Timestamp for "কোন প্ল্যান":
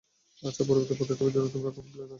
1.71-2.05